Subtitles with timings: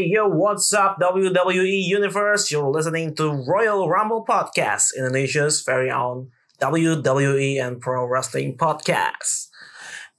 [0.00, 2.48] Hey yo, what's up WWE Universe?
[2.48, 9.52] You're listening to Royal Rumble Podcast, Indonesia's very own WWE and Pro Wrestling Podcast.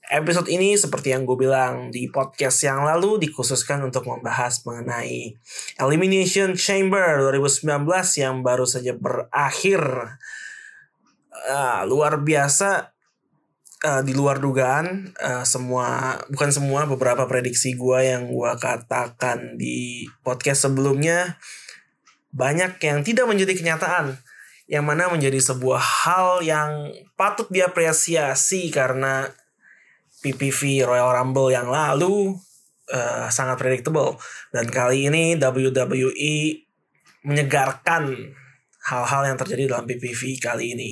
[0.06, 5.34] Episode ini seperti yang gue bilang di podcast yang lalu dikhususkan untuk membahas mengenai
[5.82, 7.66] Elimination Chamber 2019
[8.22, 9.82] yang baru saja berakhir.
[11.50, 12.91] Uh, luar biasa
[13.86, 20.06] uh, di luar dugaan uh, semua bukan semua beberapa prediksi gue yang gue katakan di
[20.26, 21.38] podcast sebelumnya
[22.32, 24.16] banyak yang tidak menjadi kenyataan
[24.72, 29.28] yang mana menjadi sebuah hal yang patut diapresiasi karena
[30.24, 32.40] PPV Royal Rumble yang lalu
[32.88, 34.16] uh, sangat predictable
[34.56, 36.36] dan kali ini WWE
[37.28, 38.32] menyegarkan
[38.82, 40.92] hal-hal yang terjadi dalam PPV kali ini.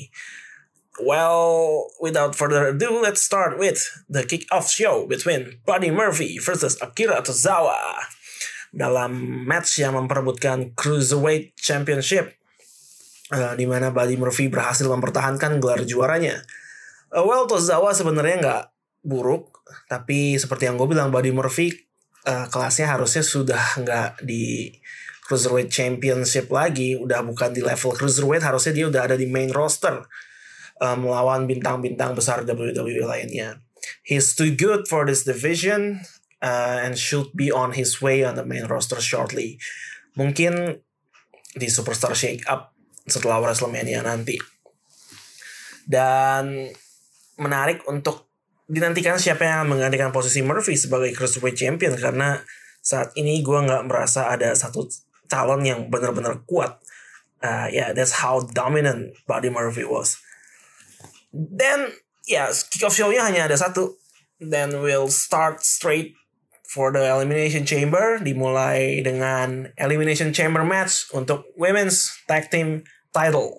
[0.99, 3.79] Well, without further ado, let's start with
[4.11, 8.03] the kick-off show between Buddy Murphy versus Akira Tozawa.
[8.75, 12.35] Dalam match yang memperebutkan Cruiserweight Championship
[13.31, 16.43] uh, di mana Buddy Murphy berhasil mempertahankan gelar juaranya.
[17.09, 18.63] Uh, well, Tozawa sebenarnya nggak
[19.07, 21.73] buruk, tapi seperti yang gue bilang, Buddy Murphy
[22.27, 24.75] uh, kelasnya harusnya sudah nggak di
[25.25, 30.03] Cruiserweight Championship lagi, udah bukan di level Cruiserweight, harusnya dia udah ada di main roster
[30.79, 33.63] uh, melawan bintang-bintang besar WWE lainnya.
[34.03, 36.03] He's too good for this division
[36.43, 39.59] uh, and should be on his way on the main roster shortly.
[40.15, 40.83] Mungkin
[41.55, 42.75] di Superstar Shake Up
[43.07, 44.39] setelah WrestleMania nanti.
[45.89, 46.69] Dan
[47.39, 48.29] menarik untuk
[48.69, 52.37] dinantikan siapa yang menggantikan posisi Murphy sebagai Cruiserweight Champion karena
[52.79, 54.85] saat ini gue nggak merasa ada satu
[55.25, 56.77] calon yang benar-benar kuat.
[57.39, 60.19] Uh, yeah, that's how dominant Buddy Murphy was.
[61.33, 61.93] Then
[62.25, 63.97] ya kick off show-nya hanya ada satu.
[64.39, 66.15] Then we'll start straight
[66.69, 73.57] for the elimination chamber dimulai dengan elimination chamber match untuk women's tag team title.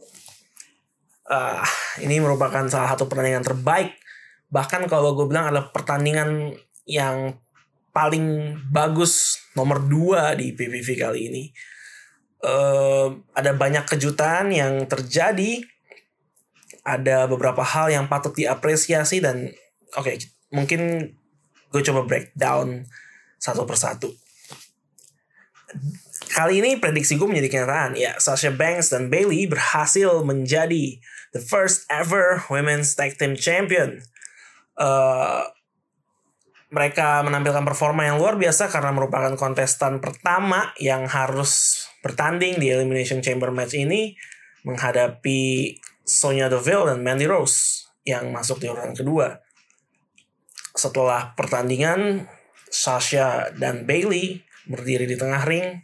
[1.26, 1.62] Uh,
[2.02, 3.98] ini merupakan salah satu pertandingan terbaik.
[4.50, 6.54] Bahkan kalau gue bilang adalah pertandingan
[6.86, 7.38] yang
[7.90, 11.44] paling bagus nomor 2 di PPV kali ini.
[12.40, 15.60] Uh, ada banyak kejutan yang terjadi
[16.84, 19.52] ada beberapa hal yang patut diapresiasi dan
[19.94, 20.16] oke okay,
[20.50, 21.12] mungkin
[21.70, 22.84] gue coba breakdown
[23.40, 24.10] satu persatu.
[26.30, 27.98] Kali ini prediksi gue menjadi kenyataan.
[27.98, 30.98] Ya, Sasha Banks dan Bailey berhasil menjadi
[31.34, 34.02] the first ever women's tag team champion.
[34.78, 35.46] Uh,
[36.70, 43.18] mereka menampilkan performa yang luar biasa karena merupakan kontestan pertama yang harus bertanding di Elimination
[43.18, 44.14] Chamber match ini
[44.62, 45.74] menghadapi
[46.10, 49.38] Sonya Deville dan Mandy Rose yang masuk di urutan kedua.
[50.74, 52.26] Setelah pertandingan,
[52.66, 55.78] Sasha dan Bailey berdiri di tengah ring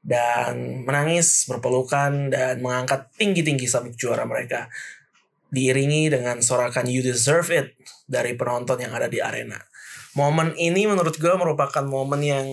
[0.00, 4.72] dan menangis, berpelukan, dan mengangkat tinggi-tinggi sabuk juara mereka.
[5.52, 7.68] Diiringi dengan sorakan You Deserve It
[8.08, 9.60] dari penonton yang ada di arena.
[10.16, 12.46] Momen ini menurut gue merupakan momen yang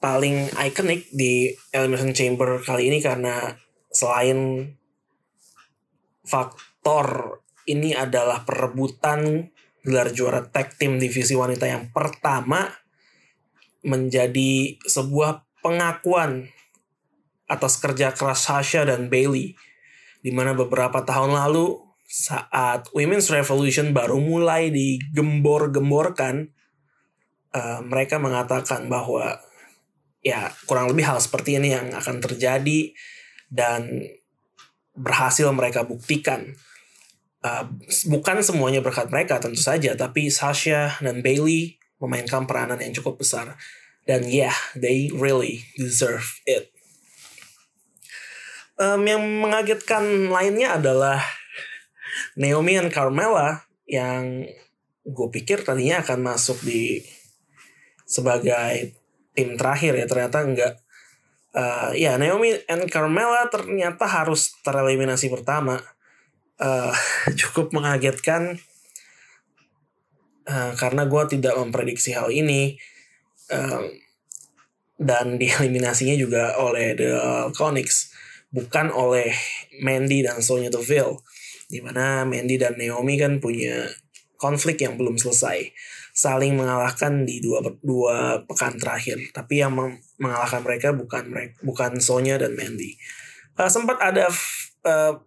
[0.00, 3.54] paling ikonik di Elimination Chamber kali ini karena
[3.92, 4.66] selain
[6.22, 9.50] faktor ini adalah perebutan
[9.82, 12.70] gelar juara tag team divisi wanita yang pertama
[13.82, 16.46] menjadi sebuah pengakuan
[17.50, 19.58] atas kerja keras Sasha dan Bailey
[20.22, 26.54] di mana beberapa tahun lalu saat Women's Revolution baru mulai digembor-gemborkan
[27.50, 29.42] uh, mereka mengatakan bahwa
[30.22, 32.94] ya kurang lebih hal seperti ini yang akan terjadi
[33.50, 34.06] dan
[34.96, 36.56] berhasil mereka buktikan.
[37.42, 37.66] Uh,
[38.06, 43.58] bukan semuanya berkat mereka tentu saja, tapi Sasha dan Bailey memainkan peranan yang cukup besar.
[44.02, 46.70] Dan yeah, they really deserve it.
[48.78, 51.22] Um, yang mengagetkan lainnya adalah
[52.34, 54.46] Naomi dan Carmella yang
[55.02, 57.02] gue pikir tadinya akan masuk di
[58.06, 58.94] sebagai
[59.32, 60.81] tim terakhir ya ternyata enggak
[61.56, 65.80] uh, ya Naomi and Carmella ternyata harus tereliminasi pertama.
[66.60, 66.92] Uh,
[67.40, 68.60] cukup mengagetkan.
[70.42, 72.76] Uh, karena gue tidak memprediksi hal ini.
[73.52, 73.88] Uh,
[75.02, 77.10] dan dieliminasinya juga oleh The
[77.58, 78.14] Conics
[78.54, 79.34] bukan oleh
[79.82, 81.18] Mandy dan Sonya Deville
[81.66, 83.88] di mana Mandy dan Naomi kan punya
[84.38, 85.74] konflik yang belum selesai
[86.12, 89.32] saling mengalahkan di dua dua pekan terakhir.
[89.32, 89.72] Tapi yang
[90.22, 92.94] mengalahkan mereka bukan mereka bukan Sonya dan Mandy
[93.58, 94.30] uh, sempat ada
[94.86, 95.18] uh,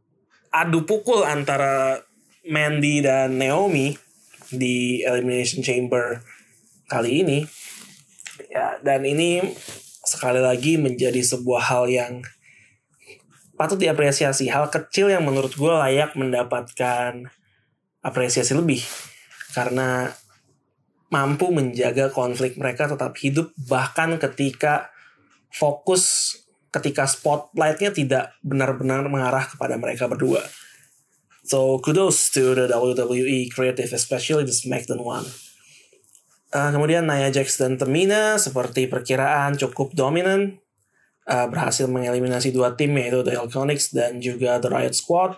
[0.56, 2.00] adu pukul antara
[2.48, 4.00] Mandy dan Naomi
[4.48, 6.24] di Elimination Chamber
[6.88, 7.40] kali ini
[8.48, 9.44] ya dan ini
[10.06, 12.14] sekali lagi menjadi sebuah hal yang
[13.56, 14.52] patut diapresiasi.
[14.52, 17.32] Hal kecil yang menurut gue layak mendapatkan
[18.04, 18.84] apresiasi lebih.
[19.56, 20.12] Karena
[21.14, 24.90] mampu menjaga konflik mereka tetap hidup bahkan ketika
[25.54, 26.36] fokus
[26.74, 30.44] ketika spotlightnya tidak benar-benar mengarah kepada mereka berdua.
[31.46, 35.28] So kudos to the WWE creative, especially the SmackDown one.
[36.52, 40.58] Uh, kemudian Nia Jax dan Tamina seperti perkiraan cukup dominan,
[41.30, 45.38] uh, berhasil mengeliminasi dua tim yaitu The Iconics dan juga The Riot Squad.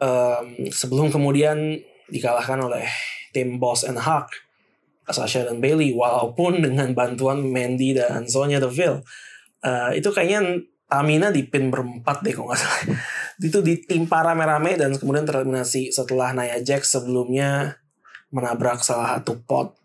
[0.00, 2.88] Um, sebelum kemudian dikalahkan oleh
[3.36, 4.32] tim Boss and Hawk,
[5.08, 9.00] Sasha dan Bailey, walaupun dengan bantuan Mandy dan Sonya Deville.
[9.60, 10.60] Uh, itu kayaknya
[10.90, 12.82] Tamina di pin berempat deh kalau nggak salah
[13.46, 17.78] itu ditimpa rame-rame dan kemudian tereliminasi setelah Nia Jax sebelumnya
[18.34, 19.78] menabrak salah satu pot.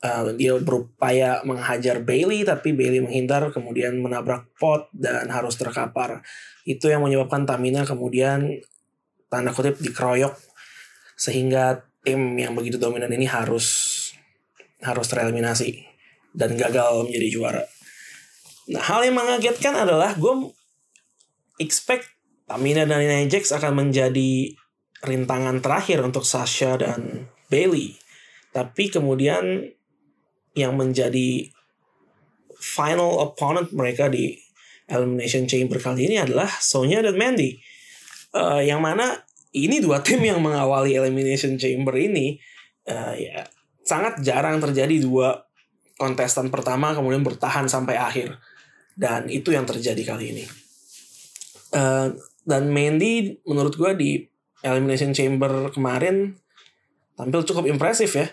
[0.00, 6.24] Uh, dia berupaya menghajar Bailey tapi Bailey menghindar kemudian menabrak pot dan harus terkapar.
[6.64, 8.64] Itu yang menyebabkan Tamina kemudian
[9.28, 10.40] tanda kutip dikeroyok
[11.20, 13.99] sehingga tim yang begitu dominan ini harus
[14.80, 15.84] harus tereliminasi
[16.32, 17.64] dan gagal menjadi juara.
[18.70, 20.54] Nah, hal yang mengagetkan adalah gue
[21.58, 22.06] expect
[22.46, 24.54] Tamina dan Nia Jax akan menjadi
[25.06, 27.94] rintangan terakhir untuk Sasha dan Bailey.
[28.50, 29.70] Tapi kemudian
[30.58, 31.46] yang menjadi
[32.58, 34.34] final opponent mereka di
[34.90, 37.62] Elimination Chamber kali ini adalah Sonya dan Mandy.
[38.34, 39.22] Uh, yang mana
[39.54, 42.38] ini dua tim yang mengawali Elimination Chamber ini
[42.90, 43.46] uh, ya
[43.84, 45.44] sangat jarang terjadi dua
[46.00, 48.40] kontestan pertama kemudian bertahan sampai akhir
[48.96, 50.44] dan itu yang terjadi kali ini.
[51.70, 52.12] Uh,
[52.44, 54.10] dan Mandy menurut gue di
[54.60, 56.36] Elimination Chamber kemarin
[57.14, 58.28] tampil cukup impresif ya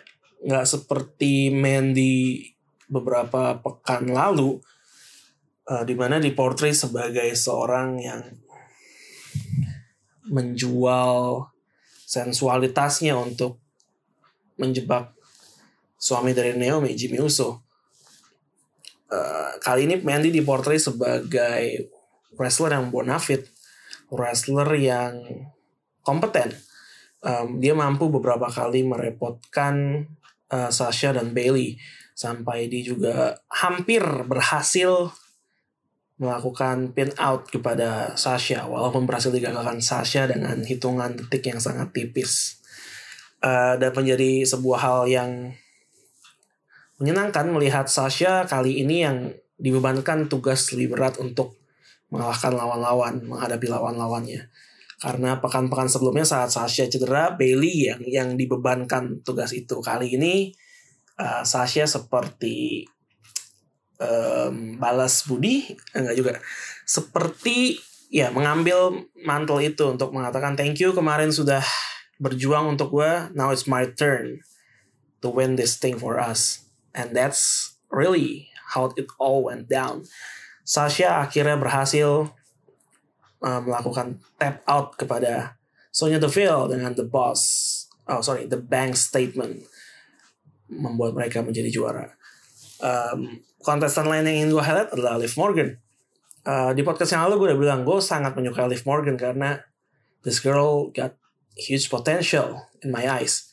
[0.47, 2.47] nggak seperti Mandy
[2.87, 4.57] beberapa pekan lalu
[5.67, 8.21] uh, di mana diportray sebagai seorang yang
[10.27, 11.47] menjual
[12.07, 13.59] sensualitasnya untuk
[14.55, 15.16] menjebak
[15.97, 17.65] suami dari Naomi Jimmy Uso.
[19.07, 21.89] Uh, kali ini Mandy diportray sebagai
[22.37, 23.49] wrestler yang bonafit
[24.11, 25.19] wrestler yang
[26.03, 26.55] kompeten.
[27.19, 30.05] Um, dia mampu beberapa kali merepotkan
[30.53, 31.75] uh, Sasha dan Bailey
[32.13, 35.11] sampai dia juga hampir berhasil
[36.17, 42.57] melakukan pin out kepada Sasha walaupun berhasil digagalkan Sasha dengan hitungan detik yang sangat tipis
[43.45, 45.53] uh, dan menjadi sebuah hal yang
[46.97, 51.57] menyenangkan melihat Sasha kali ini yang dibebankan tugas lebih berat untuk
[52.13, 54.49] mengalahkan lawan-lawan, menghadapi lawan-lawannya.
[54.97, 59.77] Karena pekan-pekan sebelumnya saat Sasha cedera, Bailey yang yang dibebankan tugas itu.
[59.77, 60.49] Kali ini
[61.21, 62.85] uh, Sasha seperti
[64.01, 66.33] um, balas budi, enggak juga.
[66.85, 67.77] Seperti
[68.09, 71.61] ya mengambil mantel itu untuk mengatakan thank you kemarin sudah
[72.17, 74.41] berjuang untuk gue, now it's my turn
[75.21, 76.66] to win this thing for us.
[76.97, 80.09] And that's really how it all went down.
[80.65, 82.33] Sasha akhirnya berhasil
[83.45, 85.55] uh, melakukan tap out kepada
[85.93, 87.41] Sonya Deville dengan The Boss,
[88.09, 89.63] oh sorry, The Bank Statement
[90.67, 92.11] membuat mereka menjadi juara.
[92.83, 95.79] Um, kontestan lain yang ingin gue highlight adalah Liv Morgan.
[96.43, 99.63] Uh, di podcast yang lalu gue udah bilang gue sangat menyukai Liv Morgan karena
[100.27, 101.15] this girl got
[101.55, 103.49] huge potential in my eyes.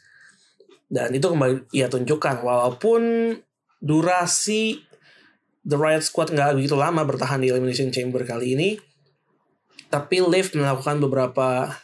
[0.94, 3.34] Dan itu kembali ia tunjukkan walaupun
[3.82, 4.78] durasi
[5.66, 8.70] The Riot Squad nggak begitu lama bertahan di Elimination Chamber kali ini.
[9.90, 11.74] Tapi Liv melakukan beberapa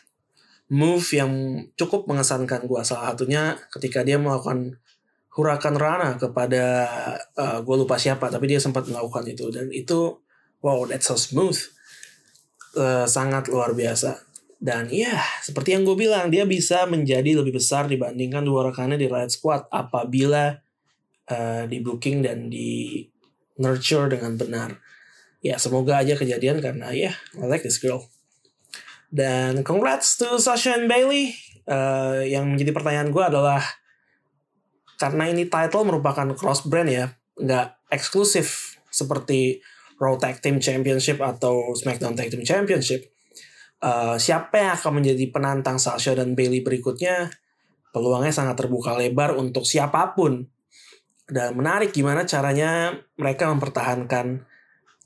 [0.70, 1.32] move yang
[1.74, 2.80] cukup mengesankan gue.
[2.86, 4.78] Salah satunya ketika dia melakukan
[5.30, 6.62] Hurakan Rana kepada
[7.38, 10.18] uh, gue lupa siapa, tapi dia sempat melakukan itu dan itu
[10.58, 11.58] wow that's so smooth,
[12.74, 14.29] uh, sangat luar biasa.
[14.60, 19.08] Dan ya seperti yang gue bilang dia bisa menjadi lebih besar dibandingkan dua rekannya di
[19.08, 20.52] Riot Squad apabila
[21.32, 23.00] uh, di booking dan di
[23.56, 24.76] nurture dengan benar.
[25.40, 28.12] Ya semoga aja kejadian karena ya yeah, I like this girl.
[29.08, 31.32] Dan congrats to Sasha and Bailey.
[31.70, 33.62] Uh, yang menjadi pertanyaan gue adalah
[35.00, 39.62] karena ini title merupakan cross brand ya, nggak eksklusif seperti
[39.96, 43.08] Raw Tag Team Championship atau SmackDown Tag Team Championship.
[43.80, 47.32] Uh, siapa yang akan menjadi penantang Sasha dan Bailey berikutnya?
[47.90, 50.46] Peluangnya sangat terbuka lebar untuk siapa pun
[51.30, 54.42] dan menarik gimana caranya mereka mempertahankan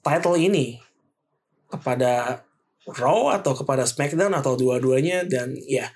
[0.00, 0.80] title ini
[1.68, 2.44] kepada
[2.84, 5.90] Raw atau kepada SmackDown atau dua-duanya dan ya yeah,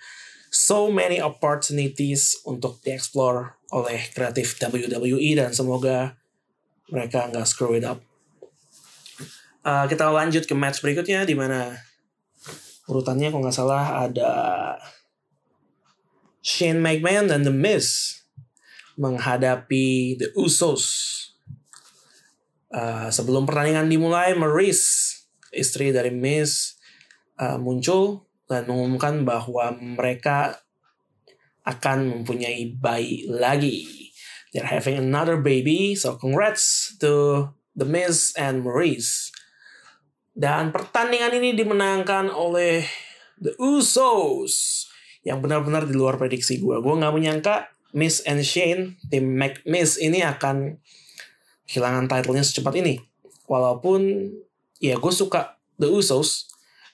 [0.48, 6.16] so many opportunities untuk dieksplor oleh kreatif WWE dan semoga
[6.88, 8.00] mereka nggak screw it up.
[9.60, 11.76] Uh, kita lanjut ke match berikutnya di mana
[12.88, 14.32] urutannya kalau nggak salah ada
[16.40, 18.18] Shane McMahon dan The Miz
[18.98, 21.14] menghadapi The Usos.
[22.68, 25.16] Uh, sebelum pertandingan dimulai, Maurice,
[25.52, 26.76] istri dari Miz,
[27.40, 30.60] uh, muncul dan mengumumkan bahwa mereka
[31.64, 34.08] akan mempunyai bayi lagi.
[34.52, 37.44] They're having another baby, so congrats to
[37.76, 39.28] The Miz and Maurice.
[40.38, 42.86] Dan pertandingan ini dimenangkan oleh
[43.42, 44.86] The Usos
[45.26, 46.78] yang benar-benar di luar prediksi gue.
[46.78, 50.78] Gue nggak menyangka Miz and Shane, tim Mac Miz ini akan
[51.66, 53.02] kehilangan titlenya secepat ini.
[53.50, 54.30] Walaupun
[54.78, 56.46] ya gue suka The Usos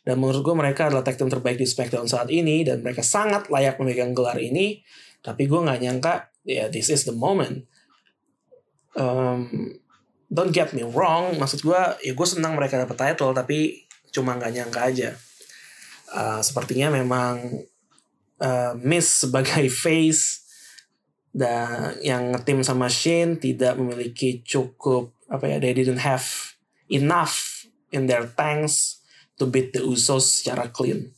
[0.08, 3.52] dan menurut gue mereka adalah tag team terbaik di SmackDown saat ini dan mereka sangat
[3.52, 4.80] layak memegang gelar ini.
[5.20, 7.68] Tapi gue nggak nyangka ya yeah, this is the moment.
[8.96, 9.83] Um,
[10.34, 14.50] don't get me wrong, maksud gue ya gue senang mereka dapat title tapi cuma nggak
[14.50, 15.10] nyangka aja.
[16.10, 17.62] Uh, sepertinya memang
[18.42, 20.42] uh, Miss sebagai face
[21.30, 26.26] dan yang ngetim sama Shane tidak memiliki cukup apa ya they didn't have
[26.90, 29.02] enough in their tanks
[29.38, 31.14] to beat the Usos secara clean.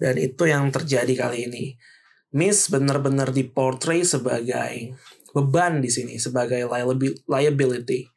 [0.00, 1.64] Dan itu yang terjadi kali ini.
[2.36, 4.94] Miss benar-benar diportray sebagai
[5.32, 6.68] beban di sini, sebagai
[7.24, 8.08] liability.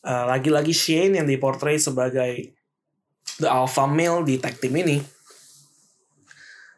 [0.00, 2.56] Uh, lagi-lagi Shane yang diportray sebagai
[3.36, 4.96] the alpha male di tag team ini.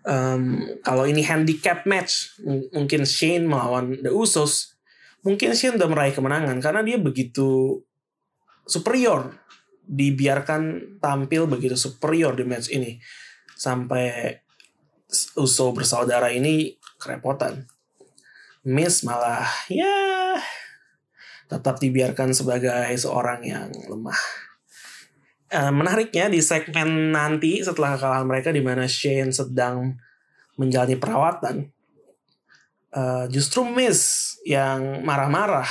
[0.02, 2.34] Um, kalau ini handicap match,
[2.74, 4.74] mungkin Shane melawan The Usos,
[5.22, 7.78] mungkin Shane udah meraih kemenangan karena dia begitu
[8.66, 9.38] superior
[9.82, 12.98] dibiarkan tampil begitu superior di match ini
[13.54, 14.34] sampai
[15.36, 17.68] Uso bersaudara ini kerepotan.
[18.64, 20.38] Miss malah ya
[21.52, 24.16] tetap dibiarkan sebagai seorang yang lemah.
[25.52, 30.00] Uh, menariknya di segmen nanti setelah kekalahan mereka di mana Shane sedang
[30.56, 31.68] menjalani perawatan,
[32.96, 35.68] uh, justru Miss yang marah-marah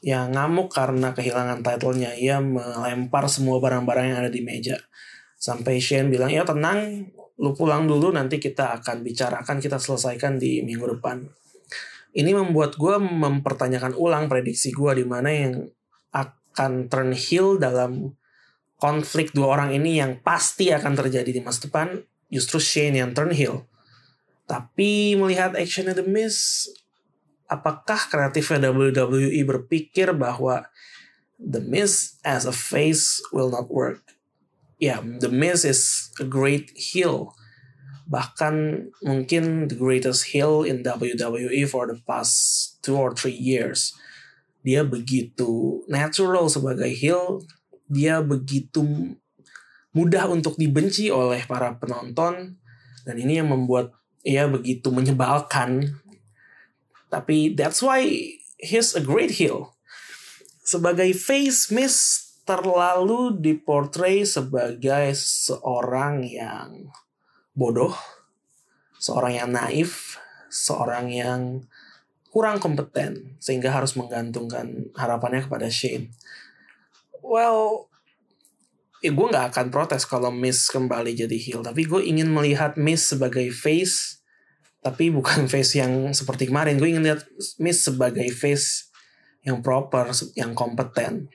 [0.00, 2.16] yang ngamuk karena kehilangan titlenya.
[2.16, 4.80] Ia melempar semua barang-barang yang ada di meja.
[5.36, 10.64] Sampai Shane bilang, ya tenang, lu pulang dulu nanti kita akan bicarakan, kita selesaikan di
[10.64, 11.28] minggu depan.
[12.16, 15.68] Ini membuat gue mempertanyakan ulang prediksi gue di mana yang
[16.16, 18.16] akan turn heel dalam
[18.80, 22.00] konflik dua orang ini yang pasti akan terjadi di masa depan.
[22.32, 23.68] Justru Shane yang turn heel.
[24.48, 26.66] Tapi melihat actionnya The Miz,
[27.50, 30.66] apakah kreatifnya WWE berpikir bahwa
[31.36, 34.00] The Miz as a face will not work?
[34.80, 37.36] Ya, yeah, The Miz is a great heel.
[38.06, 38.54] Bahkan
[39.02, 43.94] mungkin the greatest heel in WWE for the past two or three years.
[44.62, 47.42] Dia begitu natural sebagai heel.
[47.86, 49.14] Dia begitu
[49.94, 52.58] mudah untuk dibenci oleh para penonton.
[53.06, 53.94] Dan ini yang membuat
[54.26, 56.02] ia begitu menyebalkan
[57.06, 58.02] tapi that's why
[58.58, 59.74] he's a great heel.
[60.66, 66.90] Sebagai face miss terlalu diportray sebagai seorang yang
[67.56, 67.96] bodoh,
[69.00, 70.20] seorang yang naif,
[70.52, 71.40] seorang yang
[72.30, 76.12] kurang kompeten sehingga harus menggantungkan harapannya kepada Shane.
[77.24, 77.88] Well,
[79.00, 83.08] ya gue nggak akan protes kalau Miss kembali jadi heel, tapi gue ingin melihat Miss
[83.08, 84.20] sebagai face
[84.86, 86.78] tapi bukan face yang seperti kemarin.
[86.78, 87.26] Gue ingin lihat
[87.58, 88.94] Miss sebagai face
[89.42, 91.26] yang proper yang kompeten.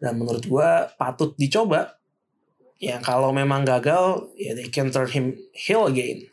[0.00, 1.99] Dan menurut gue patut dicoba
[2.80, 6.24] yang kalau memang gagal ya they can turn him heel again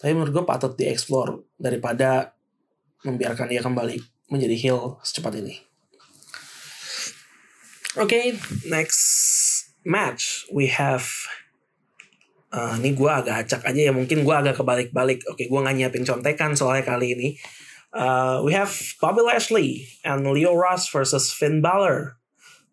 [0.00, 2.32] tapi menurut gue patut dieksplor daripada
[3.04, 4.00] membiarkan dia kembali
[4.32, 5.60] menjadi heel secepat ini
[8.00, 8.32] oke okay,
[8.66, 9.04] next
[9.84, 11.06] match we have
[12.52, 15.24] Uh, ini gue agak acak aja ya mungkin gue agak kebalik-balik.
[15.24, 17.28] Oke, gue nggak nyiapin contekan soalnya kali ini.
[17.96, 18.68] Uh, we have
[19.00, 22.20] Bobby Lashley and Leo Rush versus Finn Balor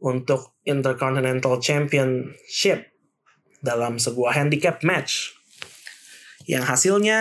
[0.04, 2.92] untuk Intercontinental Championship
[3.60, 5.36] dalam sebuah handicap match.
[6.50, 7.20] Yang hasilnya,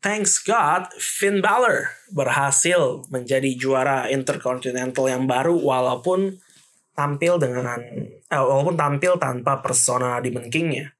[0.00, 6.40] thanks God, Finn Balor berhasil menjadi juara Intercontinental yang baru walaupun
[6.96, 7.80] tampil dengan
[8.28, 10.96] eh, walaupun tampil tanpa persona Demon King-nya.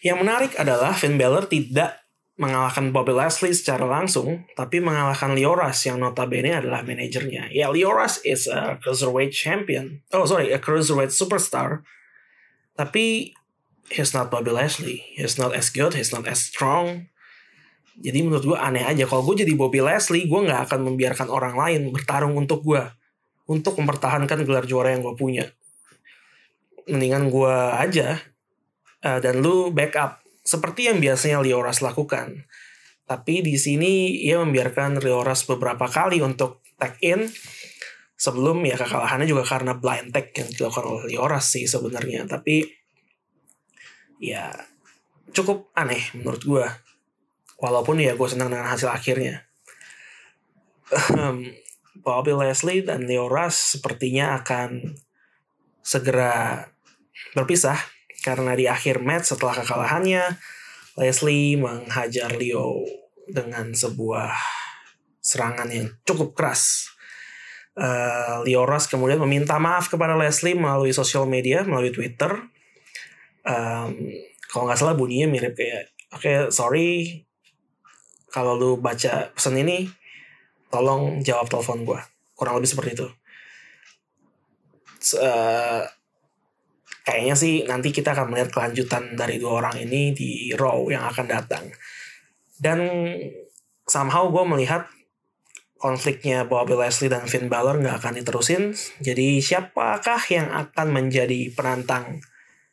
[0.00, 2.08] Yang menarik adalah Finn Balor tidak
[2.38, 7.50] mengalahkan Bobby Lashley secara langsung, tapi mengalahkan Lioras yang notabene adalah manajernya.
[7.50, 10.06] Ya, Lioras is a cruiserweight champion.
[10.14, 11.82] Oh, sorry, a cruiserweight superstar.
[12.78, 13.34] Tapi
[13.90, 15.02] he's not Bobby Lashley.
[15.18, 17.10] He's not as good, he's not as strong.
[17.98, 19.10] Jadi menurut gue aneh aja.
[19.10, 22.86] Kalau gue jadi Bobby Lashley, gue nggak akan membiarkan orang lain bertarung untuk gue.
[23.48, 25.48] untuk mempertahankan gelar juara yang gue punya.
[26.84, 28.20] Mendingan gue aja
[29.00, 32.44] uh, dan lu backup seperti yang biasanya Lioras lakukan.
[33.08, 37.24] Tapi di sini ia membiarkan Lioras beberapa kali untuk tag in
[38.18, 42.26] sebelum ya kekalahannya juga karena blind tag yang dilakukan oleh Lioras sih sebenarnya.
[42.26, 42.66] Tapi
[44.18, 44.50] ya
[45.30, 46.66] cukup aneh menurut gue.
[47.62, 49.46] Walaupun ya gue senang dengan hasil akhirnya.
[51.98, 54.98] Bobby Leslie dan Leo Rush sepertinya akan
[55.82, 56.66] segera
[57.34, 57.78] berpisah
[58.22, 60.38] karena di akhir match setelah kekalahannya
[60.98, 62.82] Leslie menghajar Leo
[63.28, 64.34] dengan sebuah
[65.20, 66.94] serangan yang cukup keras.
[67.78, 72.34] Uh, Leo Rush kemudian meminta maaf kepada Leslie melalui sosial media, melalui Twitter.
[73.46, 73.94] Um,
[74.50, 77.22] kalau nggak salah bunyinya mirip kayak, oke okay, sorry
[78.28, 79.88] kalau lu baca pesan ini,
[80.68, 82.00] tolong jawab telepon gue.
[82.36, 83.08] Kurang lebih seperti itu.
[85.16, 85.86] Uh,
[87.08, 91.26] kayaknya sih nanti kita akan melihat kelanjutan dari dua orang ini di Raw yang akan
[91.26, 91.64] datang.
[92.58, 92.84] Dan
[93.88, 94.84] somehow gue melihat
[95.78, 98.74] konfliknya Bobby Leslie dan Finn Balor nggak akan diterusin.
[98.98, 102.18] Jadi siapakah yang akan menjadi penantang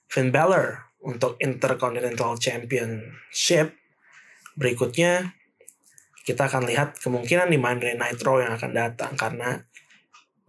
[0.10, 3.78] Finn Balor untuk Intercontinental Championship
[4.58, 5.38] berikutnya?
[6.26, 9.62] Kita akan lihat kemungkinan di Monday Night Raw yang akan datang karena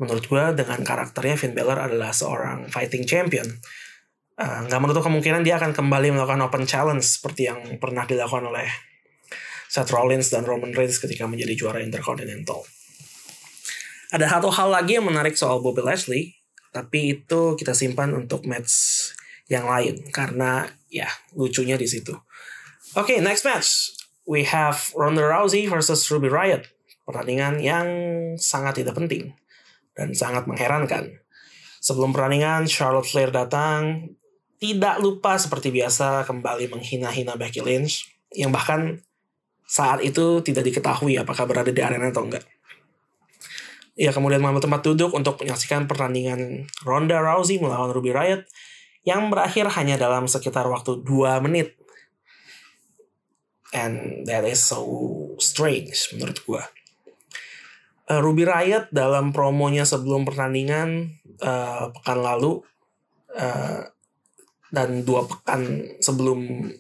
[0.01, 3.45] menurut gue dengan karakternya Finn Balor adalah seorang fighting champion.
[4.37, 8.49] Eh, nggak uh, menutup kemungkinan dia akan kembali melakukan open challenge seperti yang pernah dilakukan
[8.49, 8.69] oleh
[9.77, 12.65] Seth Rollins dan Roman Reigns ketika menjadi juara Intercontinental.
[14.09, 16.33] Ada satu hal lagi yang menarik soal Bobby Lashley,
[16.73, 18.73] tapi itu kita simpan untuk match
[19.53, 22.17] yang lain karena ya lucunya di situ.
[22.97, 23.93] Oke, okay, next match
[24.25, 26.65] we have Ronda Rousey versus Ruby Riot.
[27.05, 27.87] Pertandingan yang
[28.41, 29.37] sangat tidak penting
[29.93, 31.21] dan sangat mengherankan.
[31.85, 34.11] Sebelum pertandingan, Charlotte Flair datang,
[34.57, 39.06] tidak lupa seperti biasa kembali menghina-hina Becky Lynch, yang bahkan
[39.67, 42.47] saat itu tidak diketahui apakah berada di arena atau enggak.
[43.97, 48.45] Ia kemudian mengambil tempat duduk untuk menyaksikan pertandingan Ronda Rousey melawan Ruby Riot
[49.03, 51.75] yang berakhir hanya dalam sekitar waktu 2 menit.
[53.75, 54.87] And that is so
[55.43, 56.63] strange menurut gue
[58.11, 62.63] uh, Ruby Riot dalam promonya sebelum pertandingan uh, pekan lalu
[63.35, 63.83] uh,
[64.71, 66.71] dan dua pekan sebelum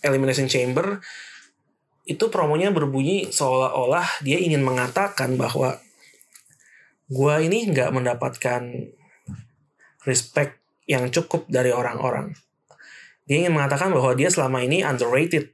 [0.00, 1.00] Elimination Chamber
[2.06, 5.82] itu promonya berbunyi seolah-olah dia ingin mengatakan bahwa
[7.10, 8.62] gua ini nggak mendapatkan
[10.06, 12.30] respect yang cukup dari orang-orang.
[13.26, 15.50] Dia ingin mengatakan bahwa dia selama ini underrated,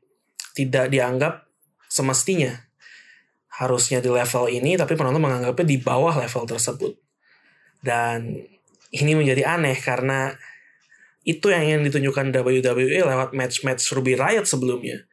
[0.52, 1.48] tidak dianggap
[1.88, 2.52] semestinya.
[3.48, 6.92] Harusnya di level ini tapi penonton menganggapnya di bawah level tersebut.
[7.80, 8.44] Dan
[8.92, 10.36] ini menjadi aneh karena
[11.24, 15.08] itu yang ingin ditunjukkan WWE lewat match-match Ruby Riot sebelumnya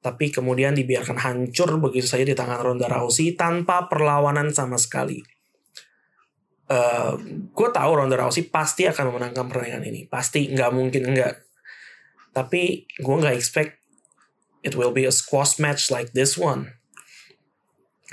[0.00, 5.20] tapi kemudian dibiarkan hancur begitu saja di tangan Ronda Rousey tanpa perlawanan sama sekali.
[6.70, 7.12] Uh, eh,
[7.50, 10.00] gue tahu Ronda Rousey pasti akan memenangkan pertandingan ini.
[10.08, 11.50] Pasti nggak mungkin enggak
[12.30, 13.82] tapi gue nggak expect
[14.62, 16.78] it will be a squash match like this one.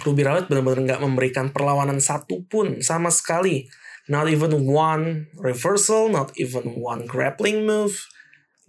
[0.06, 3.66] Ruby Riot benar-benar nggak memberikan perlawanan satupun sama sekali.
[4.08, 8.08] Not even one reversal, not even one grappling move,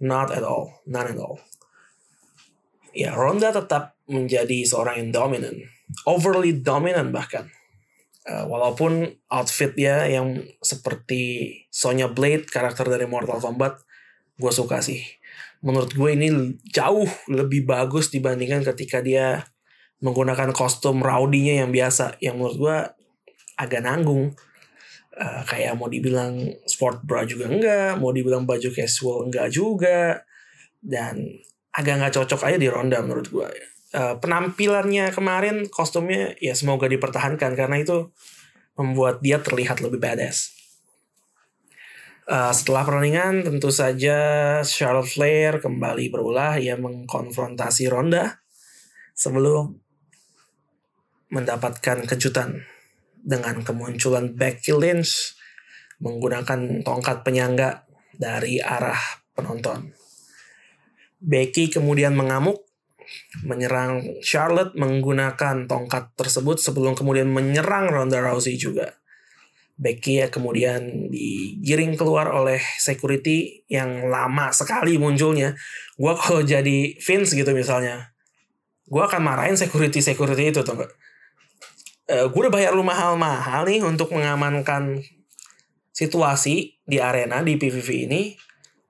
[0.03, 1.39] not at all, none at all.
[2.95, 5.55] Ya, Ronda tetap menjadi seorang yang dominan,
[6.09, 7.49] overly dominant bahkan.
[8.29, 13.81] Uh, walaupun outfit dia yang seperti Sonya Blade, karakter dari Mortal Kombat,
[14.37, 15.01] gue suka sih.
[15.65, 16.29] Menurut gue ini
[16.69, 19.49] jauh lebih bagus dibandingkan ketika dia
[19.99, 22.77] menggunakan kostum rowdy yang biasa yang menurut gue
[23.59, 24.31] agak nanggung
[25.19, 30.23] uh, kayak mau dibilang sport bra juga enggak mau dibilang baju casual enggak juga
[30.79, 31.43] dan
[31.75, 33.49] agak nggak cocok aja di ronda menurut gue
[33.93, 38.09] uh, penampilannya kemarin kostumnya ya semoga dipertahankan karena itu
[38.79, 40.55] membuat dia terlihat lebih badass.
[42.29, 44.17] Uh, setelah pertandingan tentu saja
[44.61, 46.61] Charlotte Flair kembali berulah.
[46.61, 48.39] Ia mengkonfrontasi Ronda
[49.17, 49.75] sebelum
[51.33, 52.63] mendapatkan kejutan
[53.19, 55.35] dengan kemunculan Becky Lynch
[55.99, 57.83] menggunakan tongkat penyangga
[58.15, 58.97] dari arah
[59.35, 59.98] penonton.
[61.19, 62.63] Becky kemudian mengamuk,
[63.43, 68.95] menyerang Charlotte menggunakan tongkat tersebut sebelum kemudian menyerang Ronda Rousey juga.
[69.79, 75.55] Becky ya kemudian digiring keluar oleh security yang lama sekali munculnya.
[75.95, 78.11] Gua kalau jadi Vince gitu misalnya,
[78.91, 80.83] gua akan marahin security security itu tuh
[82.09, 84.99] uh, gue udah bayar lu mahal-mahal nih untuk mengamankan
[85.93, 88.33] situasi di arena di PVV ini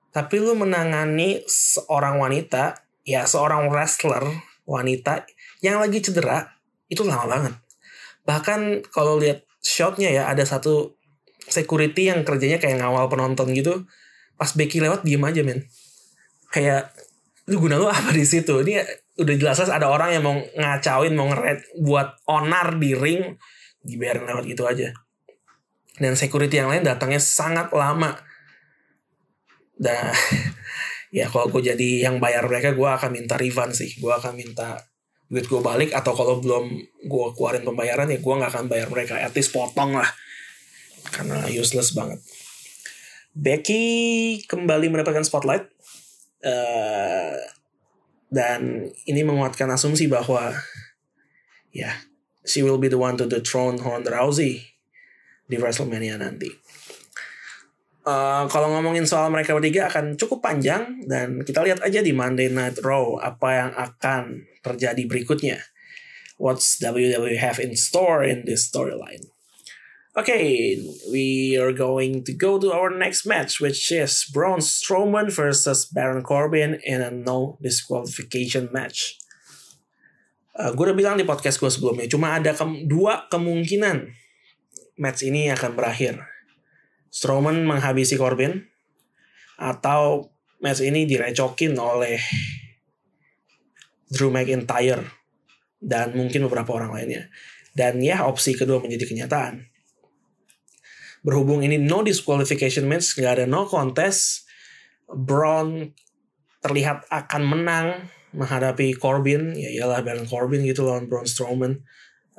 [0.10, 4.26] tapi lu menangani seorang wanita ya seorang wrestler
[4.66, 5.26] wanita
[5.66, 6.46] yang lagi cedera
[6.90, 7.54] itu lama banget.
[8.26, 10.98] Bahkan kalau lihat shotnya ya ada satu
[11.50, 13.86] security yang kerjanya kayak ngawal penonton gitu.
[14.38, 15.66] Pas Becky lewat diem aja men.
[16.54, 16.94] Kayak
[17.50, 18.62] lu guna lu apa di situ?
[18.62, 18.82] Ini
[19.20, 23.36] udah jelas ada orang yang mau ngacauin mau ngeret buat onar di ring
[23.84, 24.94] dibiarin lewat gitu aja.
[26.00, 28.16] Dan security yang lain datangnya sangat lama
[29.80, 30.12] dan
[31.18, 33.96] ya kalau gue jadi yang bayar mereka gue akan minta refund sih.
[33.98, 34.84] Gue akan minta
[35.32, 36.66] duit gue balik atau kalau belum
[37.08, 39.18] gue keluarin pembayaran ya gue nggak akan bayar mereka.
[39.18, 40.12] At least potong lah.
[41.10, 42.20] Karena useless banget.
[43.34, 43.84] Becky
[44.46, 45.66] kembali mendapatkan spotlight.
[46.40, 47.36] Uh,
[48.30, 50.54] dan ini menguatkan asumsi bahwa
[51.74, 51.96] ya yeah,
[52.46, 54.62] she will be the one to dethrone Ronda Rousey
[55.50, 56.50] di WrestleMania nanti.
[58.10, 62.50] Uh, kalau ngomongin soal mereka bertiga akan cukup panjang dan kita lihat aja di Monday
[62.50, 65.62] Night Raw apa yang akan terjadi berikutnya.
[66.42, 69.30] What's WWE have in store in this storyline?
[70.18, 70.82] Okay,
[71.14, 76.26] we are going to go to our next match, which is Braun Strowman versus Baron
[76.26, 79.22] Corbin in a no disqualification match.
[80.58, 84.10] Uh, gue udah bilang di podcast gue sebelumnya, cuma ada ke dua kemungkinan
[84.98, 86.39] match ini akan berakhir.
[87.10, 88.70] Strowman menghabisi Corbin,
[89.60, 90.32] atau
[90.64, 92.18] match ini direcokin oleh
[94.10, 95.04] Drew McIntyre
[95.80, 97.28] dan mungkin beberapa orang lainnya.
[97.76, 99.68] Dan ya opsi kedua menjadi kenyataan.
[101.22, 104.48] Berhubung ini no disqualification match nggak ada no contest
[105.10, 105.92] Braun
[106.64, 107.88] terlihat akan menang
[108.32, 109.56] menghadapi Corbin.
[109.56, 111.84] Ya iyalah Baron Corbin gitu lawan Braun Strowman.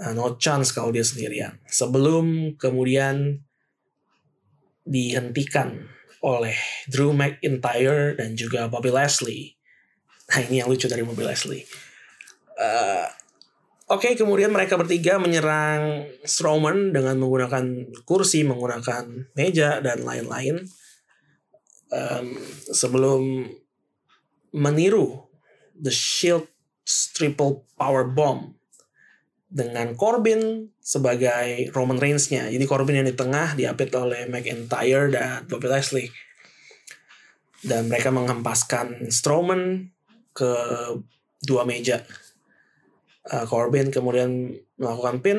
[0.01, 1.61] Uh, no chance kalau dia sendirian.
[1.69, 3.45] Sebelum kemudian
[4.85, 5.89] dihentikan
[6.21, 6.57] oleh
[6.89, 9.57] Drew McIntyre dan juga Bobby Leslie
[10.31, 11.65] nah ini yang lucu dari Bobby Leslie
[12.61, 13.09] uh,
[13.91, 20.63] Oke, okay, kemudian mereka bertiga menyerang Strowman dengan menggunakan kursi, menggunakan meja dan lain-lain.
[21.91, 22.39] Um,
[22.71, 23.51] sebelum
[24.55, 25.27] meniru
[25.75, 26.47] The Shield
[26.87, 28.60] Triple Power Bomb
[29.51, 32.47] dengan Corbin sebagai Roman Reigns-nya.
[32.47, 36.11] Jadi Corbin yang di tengah diapit oleh McIntyre dan Bobby Leslie.
[37.61, 39.91] Dan mereka menghempaskan Strowman
[40.33, 40.55] ke
[41.45, 42.07] dua meja
[43.29, 45.39] uh, Corbin kemudian melakukan pin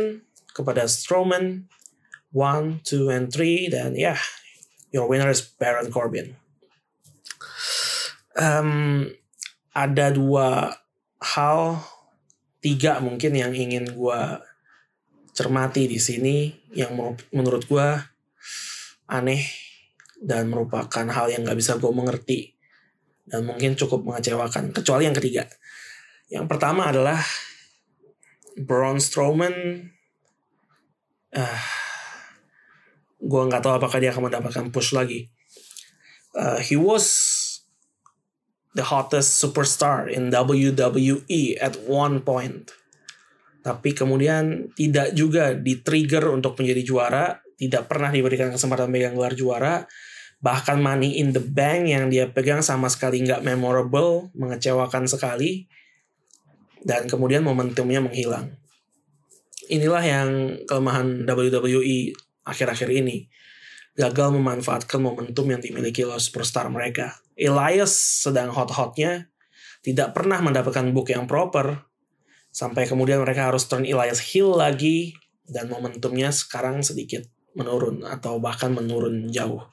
[0.51, 1.65] kepada Strowman
[2.35, 4.19] one, two, and three dan ya yeah,
[4.91, 6.35] your winner is Baron Corbin.
[8.35, 9.11] Um,
[9.75, 10.79] ada dua
[11.19, 11.83] hal
[12.61, 14.21] tiga mungkin yang ingin gue
[15.33, 16.93] cermati di sini yang
[17.33, 17.87] menurut gue
[19.09, 19.43] aneh
[20.21, 22.53] dan merupakan hal yang nggak bisa gue mengerti
[23.25, 25.49] dan mungkin cukup mengecewakan kecuali yang ketiga.
[26.29, 27.19] Yang pertama adalah
[28.55, 29.87] Braun Strowman.
[31.31, 31.63] Uh,
[33.19, 35.31] gue nggak tahu apakah dia akan mendapatkan push lagi.
[36.35, 37.50] Uh, he was
[38.77, 42.71] the hottest superstar in WWE at one point
[43.61, 47.25] tapi kemudian tidak juga di trigger untuk menjadi juara
[47.61, 49.85] tidak pernah diberikan kesempatan megang gelar juara
[50.41, 55.69] bahkan money in the bank yang dia pegang sama sekali nggak memorable mengecewakan sekali
[56.81, 58.57] dan kemudian momentumnya menghilang.
[59.69, 60.29] Inilah yang
[60.65, 63.29] kelemahan WWE akhir-akhir ini.
[64.01, 67.21] Gagal memanfaatkan momentum yang dimiliki oleh superstar mereka.
[67.37, 67.93] Elias
[68.25, 69.29] sedang hot-hotnya,
[69.85, 71.85] tidak pernah mendapatkan book yang proper,
[72.49, 75.13] sampai kemudian mereka harus turn Elias heel lagi,
[75.45, 79.69] dan momentumnya sekarang sedikit menurun, atau bahkan menurun jauh.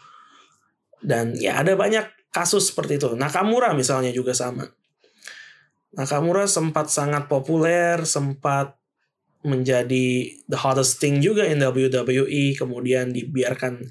[1.00, 3.16] Dan ya ada banyak kasus seperti itu.
[3.16, 4.68] Nakamura misalnya juga sama
[5.96, 8.76] Nakamura sempat sangat populer, sempat
[9.40, 13.88] menjadi the hottest thing juga in WWE, kemudian dibiarkan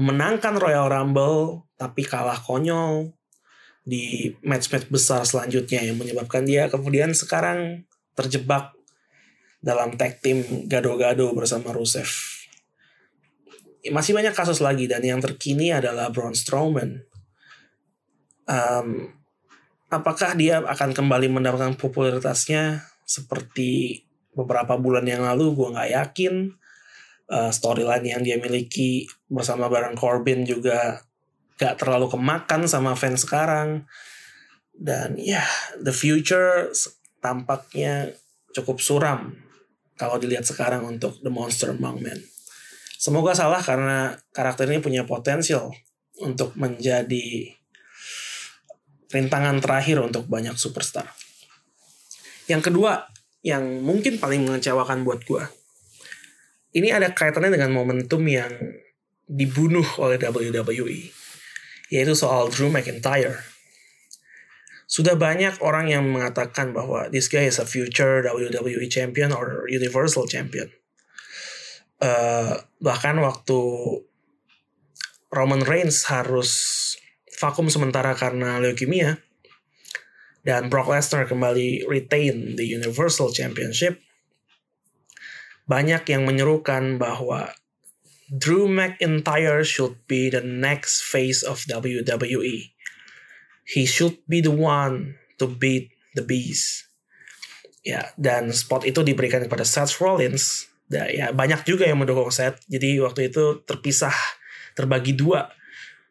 [0.00, 3.12] menangkan Royal Rumble, tapi kalah konyol
[3.84, 7.84] di match-match besar selanjutnya yang menyebabkan dia kemudian sekarang
[8.16, 8.72] terjebak
[9.60, 12.08] dalam tag team gado-gado bersama Rusev.
[13.92, 17.04] Masih banyak kasus lagi dan yang terkini adalah Braun Strowman.
[18.48, 19.12] Um,
[19.92, 26.34] apakah dia akan kembali mendapatkan popularitasnya seperti beberapa bulan yang lalu gue nggak yakin
[27.30, 31.00] uh, storyline yang dia miliki bersama Baron Corbin juga
[31.56, 33.86] gak terlalu kemakan sama fans sekarang
[34.74, 36.68] dan ya yeah, the future
[37.20, 38.16] tampaknya
[38.50, 39.36] cukup suram
[39.94, 42.16] kalau dilihat sekarang untuk The Monster Among Men.
[42.96, 45.72] Semoga salah karena karakter ini punya potensial
[46.24, 47.52] untuk menjadi
[49.12, 51.08] rintangan terakhir untuk banyak superstar.
[52.48, 53.08] Yang kedua,
[53.44, 55.44] yang mungkin paling mengecewakan buat gue.
[56.70, 58.50] Ini ada kaitannya dengan momentum yang
[59.26, 61.10] dibunuh oleh WWE.
[61.90, 63.42] Yaitu soal Drew McIntyre.
[64.90, 70.26] Sudah banyak orang yang mengatakan bahwa this guy is a future WWE champion or Universal
[70.26, 70.70] champion
[72.00, 73.60] uh, bahkan waktu
[75.30, 76.50] Roman Reigns harus
[77.38, 79.20] vakum sementara karena leukemia
[80.42, 84.00] dan Brock Lesnar kembali retain the Universal Championship
[85.70, 87.54] banyak yang menyerukan bahwa
[88.26, 92.74] Drew McIntyre should be the next face of WWE.
[93.70, 96.90] He should be the one to beat the Beast.
[97.86, 102.58] Ya, dan spot itu diberikan kepada Seth Rollins ya banyak juga yang mendukung Seth.
[102.66, 104.14] Jadi waktu itu terpisah,
[104.74, 105.46] terbagi dua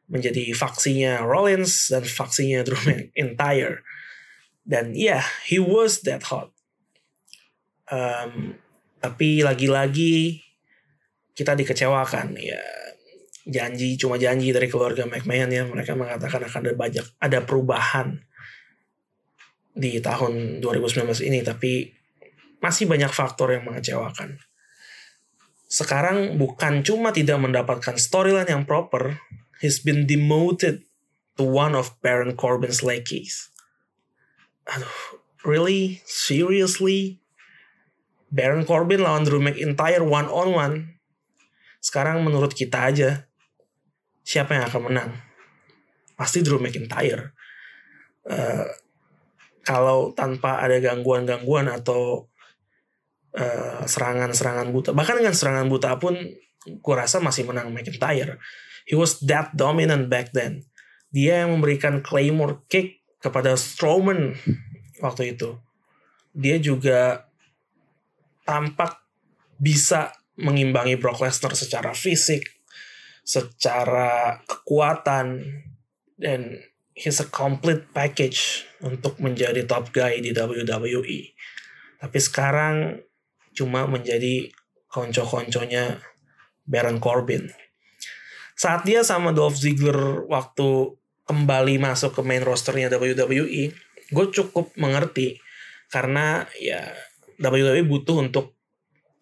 [0.10, 3.84] menjadi faksinya Rollins dan faksinya Drew McIntyre.
[4.64, 6.54] Dan ya, yeah, he was that hot.
[7.90, 8.62] Um,
[9.00, 10.44] tapi lagi-lagi
[11.36, 12.60] kita dikecewakan ya
[13.50, 18.20] janji cuma janji dari keluarga McMahon ya mereka mengatakan akan ada banyak ada perubahan
[19.74, 21.88] di tahun 2019 ini tapi
[22.60, 24.36] masih banyak faktor yang mengecewakan
[25.70, 29.22] sekarang bukan cuma tidak mendapatkan storyline yang proper,
[29.62, 30.82] he's been demoted
[31.38, 33.54] to one of Baron Corbin's lackeys.
[34.66, 36.02] Aduh, really?
[36.10, 37.19] Seriously?
[38.30, 40.76] Baron Corbin lawan Drew McIntyre one on one.
[41.82, 43.30] Sekarang menurut kita aja,
[44.22, 45.12] siapa yang akan menang?
[46.14, 47.34] Pasti Drew McIntyre.
[48.30, 48.68] Uh,
[49.70, 52.26] kalau tanpa ada gangguan-gangguan atau
[53.38, 54.90] eh, serangan-serangan buta.
[54.98, 56.18] Bahkan dengan serangan buta pun
[56.66, 58.42] gue rasa masih menang McIntyre.
[58.90, 60.66] He was that dominant back then.
[61.14, 64.34] Dia yang memberikan Claymore kick kepada Strowman
[65.06, 65.62] waktu itu.
[66.34, 67.29] Dia juga
[68.50, 69.06] tampak
[69.62, 70.10] bisa
[70.42, 72.42] mengimbangi Brock Lesnar secara fisik,
[73.22, 75.46] secara kekuatan,
[76.18, 76.58] dan
[76.98, 81.38] he's a complete package untuk menjadi top guy di WWE.
[82.02, 83.06] Tapi sekarang
[83.54, 84.50] cuma menjadi
[84.90, 86.02] konco-konconya
[86.66, 87.54] Baron Corbin.
[88.58, 90.98] Saat dia sama Dolph Ziggler waktu
[91.30, 93.72] kembali masuk ke main rosternya WWE,
[94.10, 95.38] gue cukup mengerti
[95.94, 96.90] karena ya
[97.40, 98.60] WWE butuh untuk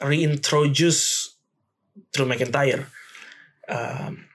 [0.01, 1.33] reintroduce
[2.13, 2.89] Drew McIntyre.
[3.67, 4.25] Um,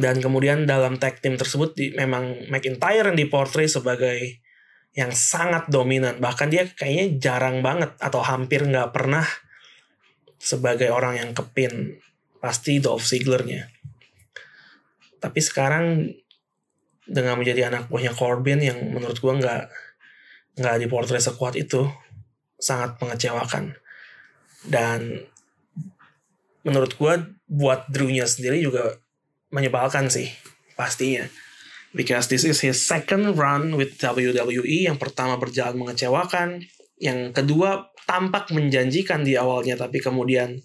[0.00, 4.40] dan kemudian dalam tag team tersebut di, memang McIntyre yang diportray sebagai
[4.94, 6.18] yang sangat dominan.
[6.18, 9.26] Bahkan dia kayaknya jarang banget atau hampir nggak pernah
[10.40, 12.00] sebagai orang yang kepin.
[12.40, 13.68] Pasti Dolph Zigglernya.
[15.20, 16.08] Tapi sekarang
[17.04, 19.62] dengan menjadi anak buahnya Corbin yang menurut gua nggak
[20.60, 21.90] nggak diportret sekuat itu
[22.60, 23.74] sangat mengecewakan.
[24.62, 25.24] Dan
[26.62, 29.00] menurut gua buat Drew-nya sendiri juga
[29.50, 30.30] menyebalkan sih
[30.78, 31.26] pastinya.
[31.90, 36.62] Because this is his second run with WWE yang pertama berjalan mengecewakan
[37.02, 40.62] yang kedua tampak menjanjikan di awalnya tapi kemudian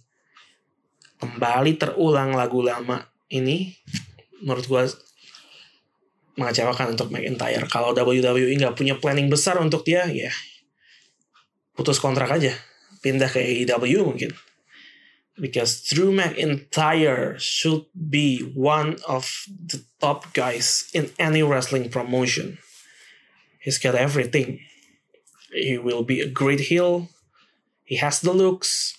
[1.17, 3.01] kembali terulang lagu lama
[3.33, 3.73] ini
[4.45, 4.83] menurut gue
[6.35, 7.65] mengecewakan untuk McIntyre.
[7.71, 10.29] Kalau WWE nggak punya planning besar untuk dia ya
[11.75, 12.55] putus kontrak aja
[13.03, 14.31] pindah ke AEW mungkin
[15.39, 22.57] because Drew McIntyre should be one of the top guys in any wrestling promotion.
[23.59, 24.59] He's got everything.
[25.51, 27.09] He will be a great heel.
[27.83, 28.97] He has the looks.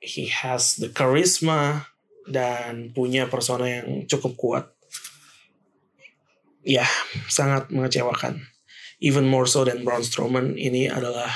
[0.00, 1.88] He has the charisma
[2.28, 4.66] dan punya persona yang cukup kuat.
[6.64, 6.84] Ya,
[7.28, 8.40] sangat mengecewakan.
[9.00, 11.28] Even more so than Braun Strowman, ini adalah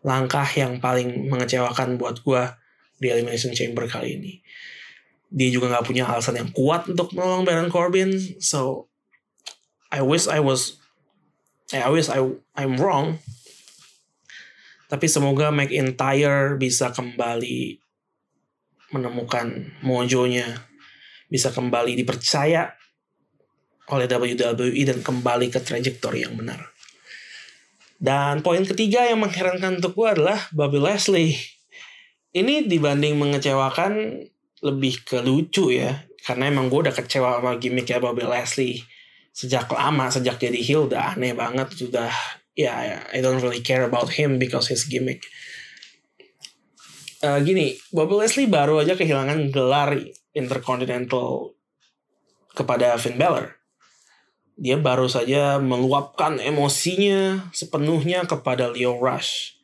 [0.00, 2.42] langkah yang paling mengecewakan buat gue
[3.00, 4.34] di Elimination Chamber kali ini.
[5.30, 8.12] Dia juga nggak punya alasan yang kuat untuk menolong Baron Corbin.
[8.42, 8.90] So
[9.92, 10.80] I wish I was
[11.70, 12.20] I wish I
[12.58, 13.20] I'm wrong.
[14.90, 17.78] Tapi semoga McIntyre bisa kembali
[18.90, 20.66] menemukan mojonya,
[21.30, 22.74] bisa kembali dipercaya
[23.90, 26.74] oleh WWE dan kembali ke trajektori yang benar.
[28.00, 31.36] Dan poin ketiga yang mengherankan untuk gue adalah Bobby Leslie
[32.30, 34.22] ini dibanding mengecewakan
[34.62, 38.84] lebih ke lucu ya karena emang gue udah kecewa sama gimmick ya Bobby Leslie
[39.32, 42.12] sejak lama sejak jadi heel udah aneh banget sudah
[42.54, 45.24] ya yeah, I don't really care about him because his gimmick.
[47.20, 49.92] Uh, gini, Bobby Leslie baru aja kehilangan gelar
[50.32, 51.52] Intercontinental
[52.56, 53.59] kepada Finn Balor.
[54.60, 59.56] Dia baru saja meluapkan emosinya sepenuhnya kepada Leo Rush.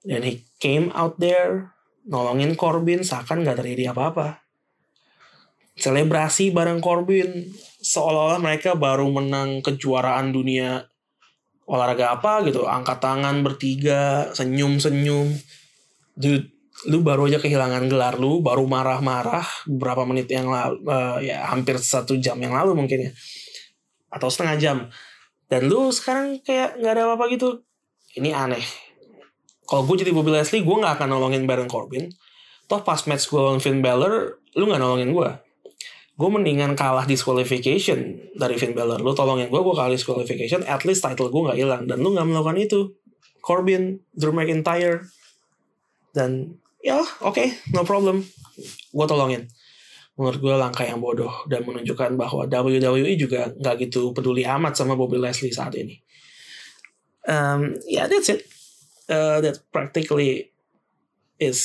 [0.00, 1.76] Dan he came out there
[2.08, 4.40] nolongin Corbin seakan gak terjadi apa-apa.
[5.76, 7.52] Selebrasi bareng Corbin
[7.84, 10.88] seolah-olah mereka baru menang kejuaraan dunia
[11.70, 15.30] olahraga apa gitu angkat tangan bertiga senyum senyum
[16.18, 16.50] dude
[16.90, 21.76] lu baru aja kehilangan gelar lu baru marah-marah beberapa menit yang lalu uh, ya hampir
[21.76, 23.10] satu jam yang lalu mungkin ya
[24.10, 24.78] atau setengah jam.
[25.46, 27.62] Dan lu sekarang kayak nggak ada apa-apa gitu.
[28.18, 28.62] Ini aneh.
[29.66, 32.10] Kalau gue jadi Bobby Leslie gue nggak akan nolongin Baron Corbin.
[32.66, 35.30] Toh pas match gue lawan Finn Balor lu nggak nolongin gue
[36.20, 39.00] gue mendingan kalah disqualification dari Finn Balor.
[39.00, 41.88] Lu tolongin gue gue kalah disqualification at least title gue nggak hilang.
[41.88, 42.92] Dan lu nggak melakukan itu.
[43.40, 45.08] Corbin Drew McIntyre
[46.12, 48.20] dan ya oke okay, no problem.
[48.92, 49.48] Gue tolongin
[50.20, 54.92] menurut gue langkah yang bodoh dan menunjukkan bahwa WWE juga nggak gitu peduli amat sama
[54.92, 55.96] Bobby Leslie saat ini
[57.24, 58.44] um, yeah that's it
[59.08, 60.52] uh, that practically
[61.40, 61.60] is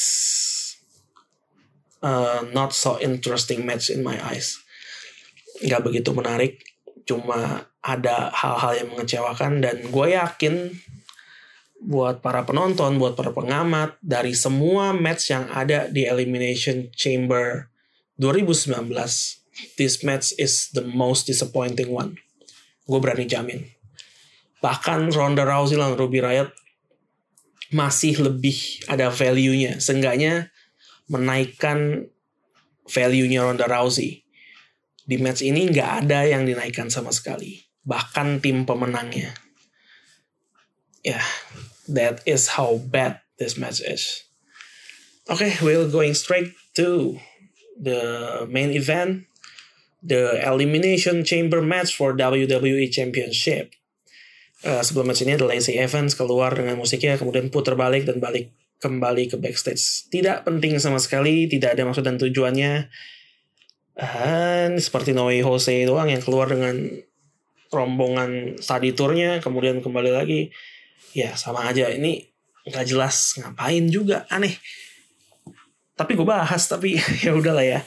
[2.05, 4.61] uh, not so interesting match in my eyes.
[5.65, 6.61] Gak begitu menarik,
[7.09, 10.73] cuma ada hal-hal yang mengecewakan dan gue yakin
[11.85, 17.69] buat para penonton, buat para pengamat dari semua match yang ada di Elimination Chamber
[18.17, 18.95] 2019,
[19.75, 22.15] this match is the most disappointing one.
[22.87, 23.67] Gue berani jamin.
[24.63, 26.49] Bahkan Ronda Rousey lawan Ruby Riot
[27.75, 29.81] masih lebih ada value-nya.
[29.81, 30.53] Seenggaknya
[31.11, 32.09] menaikkan
[32.87, 34.23] value-nya Ronda Rousey.
[35.05, 37.61] Di match ini nggak ada yang dinaikkan sama sekali.
[37.85, 39.37] Bahkan tim pemenangnya.
[41.05, 41.25] Ya, yeah,
[41.85, 44.25] that is how bad this match is.
[45.29, 47.21] Okay, we're going straight to
[47.77, 49.27] the main event.
[50.05, 53.73] The Elimination Chamber match for WWE Championship.
[54.61, 58.53] Uh, sebelum match ini ada Lacey Evans keluar dengan musiknya, kemudian putar balik dan balik
[58.85, 60.05] kembali ke backstage.
[60.13, 62.89] Tidak penting sama sekali, tidak ada maksud dan tujuannya.
[63.95, 66.75] Dan seperti Noe Jose doang yang keluar dengan
[67.73, 70.51] rombongan study tournya, kemudian kembali lagi.
[71.15, 72.27] Ya sama aja, ini
[72.67, 74.59] nggak jelas ngapain juga, aneh.
[75.95, 77.79] Tapi gue bahas, tapi ya udahlah ya.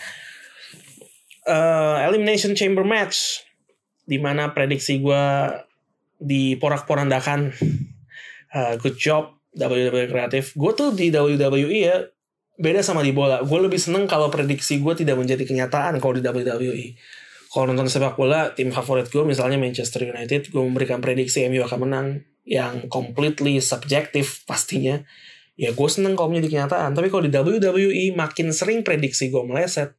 [1.48, 3.44] Uh, Elimination Chamber match,
[4.04, 5.24] di mana prediksi gue
[6.20, 7.52] di porak-porandakan.
[8.48, 12.06] Uh, good job WWE kreatif gue tuh di WWE ya
[12.58, 16.22] beda sama di bola gue lebih seneng kalau prediksi gue tidak menjadi kenyataan kalau di
[16.22, 16.98] WWE
[17.48, 21.78] kalau nonton sepak bola tim favorit gue misalnya Manchester United gue memberikan prediksi MU akan
[21.88, 22.06] menang
[22.44, 25.00] yang completely subjektif pastinya
[25.58, 26.94] ya gue seneng kalau menjadi kenyataan.
[26.94, 29.92] Tapi kalau di WWE makin sering prediksi gue meleset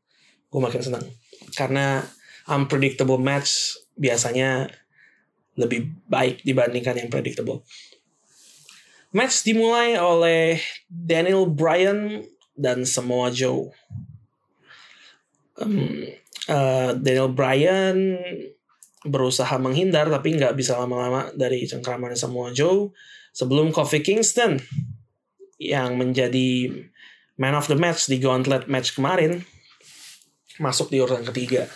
[0.50, 1.04] gue makin seneng.
[1.54, 2.00] Karena
[2.48, 4.72] unpredictable match biasanya
[5.60, 7.68] lebih baik dibandingkan yang predictable.
[9.12, 12.24] Match dimulai oleh Daniel Bryan
[12.56, 13.68] dan Samoa Joe.
[15.60, 16.08] Um,
[16.48, 18.16] uh, Daniel Bryan
[19.04, 22.96] berusaha menghindar tapi nggak bisa lama-lama dari cengkraman Samoa Joe
[23.36, 24.60] sebelum Kofi Kingston
[25.60, 26.72] yang menjadi
[27.36, 29.44] man of the match di gauntlet match kemarin
[30.60, 31.68] masuk di urutan ketiga.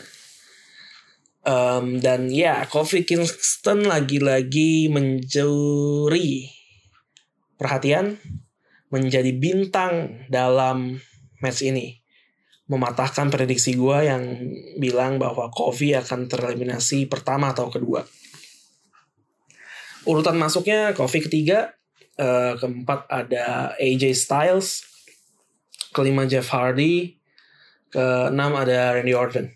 [1.43, 6.47] Um, dan ya, Kofi Kingston lagi-lagi mencuri
[7.59, 8.15] perhatian
[8.87, 11.03] menjadi bintang dalam
[11.43, 11.99] match ini.
[12.71, 14.23] Mematahkan prediksi gue yang
[14.79, 18.07] bilang bahwa Kofi akan tereliminasi pertama atau kedua.
[20.07, 21.75] Urutan masuknya Kofi ketiga,
[22.19, 24.83] uh, keempat ada AJ Styles,
[25.93, 27.17] kelima Jeff Hardy,
[27.89, 29.47] keenam ada Randy Orton.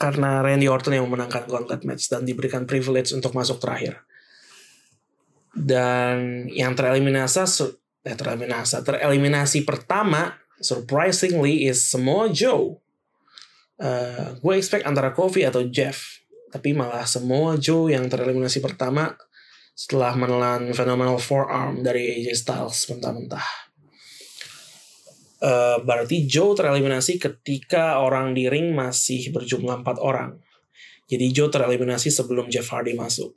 [0.00, 4.00] Karena Randy Orton yang memenangkan gauntlet match dan diberikan privilege untuk masuk terakhir
[5.54, 7.42] dan yang tereliminasi
[8.06, 12.78] eh, tereliminasi tereliminasi pertama surprisingly is semua Joe
[13.82, 19.14] uh, gue expect antara Kofi atau Jeff tapi malah semua Joe yang tereliminasi pertama
[19.74, 23.48] setelah menelan phenomenal forearm dari AJ Styles mentah-mentah.
[25.40, 30.36] Uh, berarti Joe tereliminasi ketika orang di ring masih berjumlah empat orang.
[31.08, 33.32] Jadi Joe tereliminasi sebelum Jeff Hardy masuk.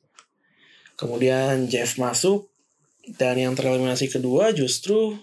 [1.00, 2.52] Kemudian Jeff masuk
[3.18, 5.16] dan yang tereliminasi kedua justru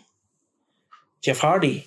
[1.20, 1.84] Jeff Hardy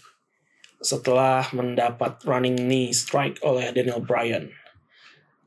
[0.84, 4.51] setelah mendapat running knee strike oleh Daniel Bryan.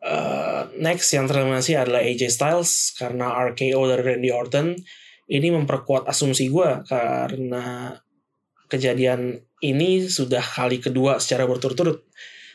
[0.07, 4.79] Uh, next yang tereliminasi adalah AJ Styles karena RKO dari Randy Orton.
[5.27, 7.91] Ini memperkuat asumsi gue karena
[8.71, 12.07] kejadian ini sudah kali kedua secara berturut-turut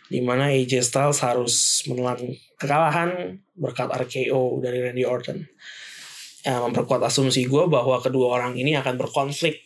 [0.07, 5.43] di mana AJ Styles harus menelan kekalahan berkat RKO dari Randy Orton.
[6.47, 9.59] Ya, memperkuat asumsi gue bahwa kedua orang ini akan berkonflik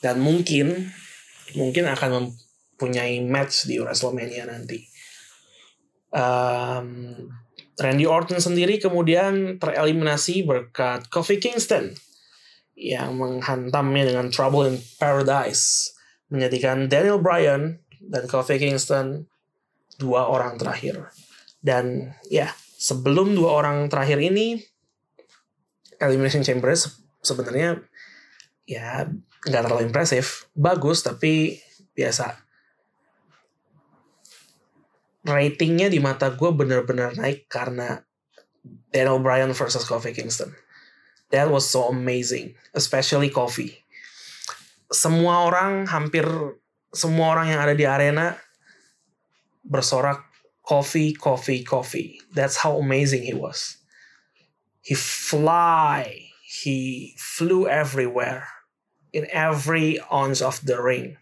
[0.00, 0.92] dan mungkin
[1.54, 4.89] mungkin akan mempunyai match di WrestleMania nanti.
[6.10, 7.14] Um,
[7.80, 11.96] Randy Orton sendiri kemudian tereliminasi berkat Kofi Kingston
[12.76, 15.96] yang menghantamnya dengan Trouble in Paradise
[16.28, 19.28] menjadikan Daniel Bryan dan Kofi Kingston
[19.96, 21.12] dua orang terakhir.
[21.60, 24.60] Dan ya, sebelum dua orang terakhir ini
[26.00, 26.72] Elimination Chamber
[27.20, 27.84] sebenarnya
[28.64, 29.04] ya
[29.44, 31.60] nggak terlalu impresif, bagus tapi
[31.92, 32.49] biasa.
[35.20, 38.00] Ratingnya di mata gue bener-bener naik karena
[38.92, 40.56] Daniel Bryan versus Kofi Kingston.
[41.30, 43.78] That was so amazing, especially Kofi.
[44.90, 46.26] Semua orang hampir
[46.90, 48.34] semua orang yang ada di arena
[49.62, 50.26] bersorak
[50.66, 52.18] coffee, coffee, coffee.
[52.34, 53.78] That's how amazing he was.
[54.82, 58.48] He fly, he flew everywhere
[59.12, 61.16] in every ounce of the ring.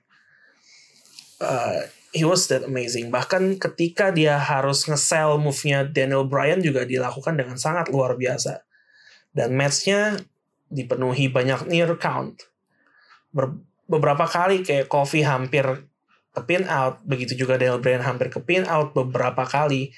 [1.41, 3.13] Uh, he was that amazing.
[3.13, 8.65] Bahkan ketika dia harus nge-sell move-nya Daniel Bryan juga dilakukan dengan sangat luar biasa.
[9.33, 10.17] Dan match-nya
[10.73, 12.49] dipenuhi banyak near count.
[13.33, 13.57] Ber
[13.89, 15.65] beberapa kali kayak Kofi hampir
[16.37, 19.93] ke pin out, begitu juga Daniel Bryan hampir ke pin out beberapa kali.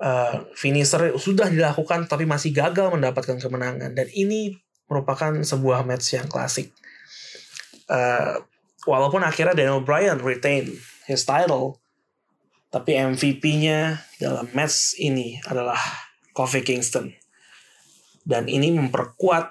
[0.00, 4.56] Uh, finisher sudah dilakukan tapi masih gagal mendapatkan kemenangan dan ini
[4.88, 6.72] merupakan sebuah match yang klasik.
[7.84, 8.40] Uh,
[8.88, 10.72] walaupun akhirnya Daniel Bryan retain
[11.10, 11.82] his title,
[12.70, 15.78] tapi MVP-nya dalam match ini adalah
[16.30, 17.10] Kofi Kingston.
[18.22, 19.50] Dan ini memperkuat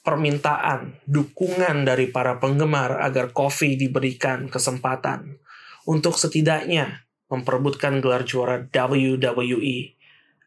[0.00, 5.36] permintaan, dukungan dari para penggemar agar Kofi diberikan kesempatan
[5.84, 9.76] untuk setidaknya memperebutkan gelar juara WWE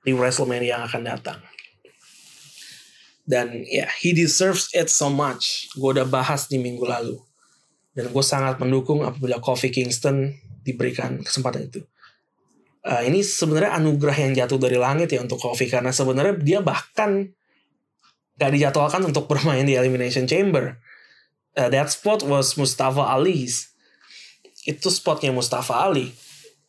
[0.01, 1.39] di WrestleMania yang akan datang.
[3.22, 5.70] Dan ya, yeah, he deserves it so much.
[5.78, 7.22] Gue udah bahas di minggu lalu.
[7.91, 10.31] Dan gue sangat mendukung apabila Kofi Kingston
[10.63, 11.81] diberikan kesempatan itu.
[12.81, 17.29] Uh, ini sebenarnya anugerah yang jatuh dari langit ya untuk Kofi karena sebenarnya dia bahkan
[18.41, 20.79] gak dijadwalkan untuk bermain di Elimination Chamber.
[21.53, 23.75] Uh, that spot was Mustafa Ali's.
[24.63, 26.13] Itu spotnya Mustafa Ali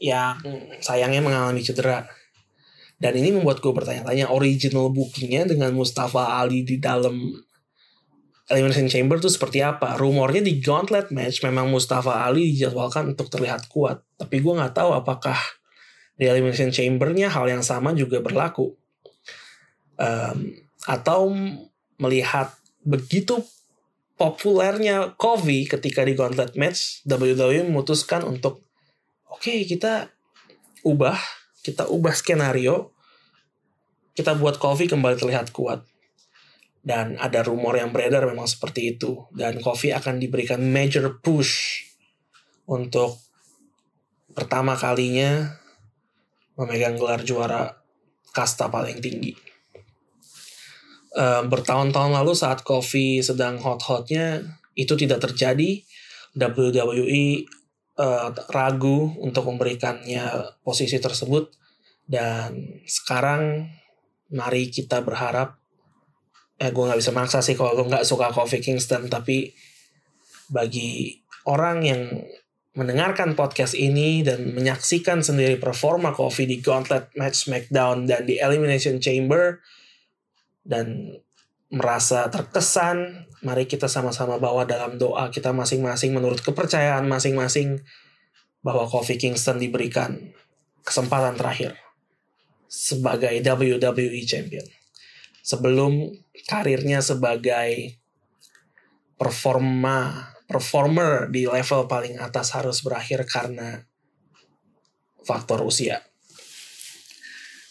[0.02, 0.40] yang
[0.82, 2.08] sayangnya mengalami cedera.
[2.98, 7.34] Dan ini membuat gue bertanya-tanya original bookingnya dengan Mustafa Ali di dalam
[8.50, 9.94] Elimination Chamber itu seperti apa?
[9.94, 14.02] Rumornya di Gauntlet match memang Mustafa Ali dijadwalkan untuk terlihat kuat.
[14.18, 15.38] Tapi gue nggak tahu apakah
[16.18, 18.74] di Elimination Chambernya hal yang sama juga berlaku.
[19.94, 21.30] Um, atau
[22.02, 22.50] melihat
[22.82, 23.38] begitu
[24.18, 28.66] populernya Kofi ketika di Gauntlet match WWE memutuskan untuk
[29.30, 30.10] oke okay, kita
[30.82, 31.18] ubah
[31.62, 32.90] kita ubah skenario
[34.18, 35.86] kita buat Kofi kembali terlihat kuat
[36.82, 39.30] dan ada rumor yang beredar memang seperti itu.
[39.30, 41.86] Dan Kofi akan diberikan major push
[42.66, 43.22] untuk
[44.34, 45.46] pertama kalinya
[46.58, 47.70] memegang gelar juara
[48.34, 49.32] kasta paling tinggi.
[51.12, 54.42] Uh, bertahun-tahun lalu saat Kofi sedang hot-hotnya
[54.74, 55.86] itu tidak terjadi.
[56.32, 57.44] WWE
[58.00, 61.54] uh, ragu untuk memberikannya posisi tersebut.
[62.02, 63.70] Dan sekarang
[64.34, 65.61] mari kita berharap
[66.60, 69.52] eh gue nggak bisa maksa sih kalau gue nggak suka Kofi Kingston tapi
[70.52, 71.16] bagi
[71.48, 72.02] orang yang
[72.72, 78.96] mendengarkan podcast ini dan menyaksikan sendiri performa Kofi di Gauntlet Match SmackDown dan di Elimination
[78.96, 79.60] Chamber
[80.64, 81.12] dan
[81.72, 87.80] merasa terkesan, mari kita sama-sama bawa dalam doa kita masing-masing menurut kepercayaan masing-masing
[88.60, 90.32] bahwa Kofi Kingston diberikan
[90.84, 91.76] kesempatan terakhir
[92.68, 94.64] sebagai WWE Champion.
[95.42, 96.14] Sebelum
[96.46, 97.98] karirnya sebagai
[99.18, 103.82] performa performer di level paling atas harus berakhir karena
[105.24, 106.04] faktor usia.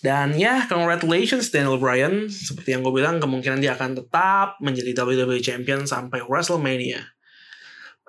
[0.02, 2.26] Dan ya, congratulations Daniel Bryan.
[2.26, 7.06] Seperti yang gue bilang, kemungkinan dia akan tetap menjadi WWE Champion sampai WrestleMania.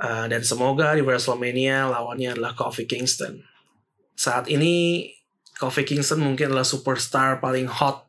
[0.01, 3.45] Uh, dan semoga di WrestleMania lawannya adalah Kofi Kingston.
[4.17, 5.05] Saat ini,
[5.61, 8.09] Kofi Kingston mungkin adalah superstar paling hot.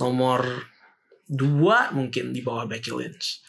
[0.00, 0.66] Nomor
[1.30, 3.44] dua mungkin di bawah Becky Lynch.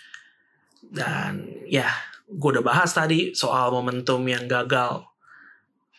[0.84, 1.88] Dan ya,
[2.28, 5.08] gue udah bahas tadi soal momentum yang gagal